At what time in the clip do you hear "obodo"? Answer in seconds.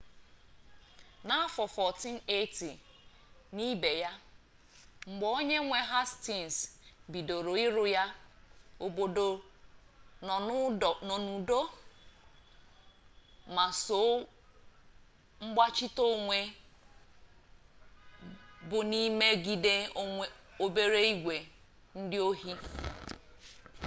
8.85-9.27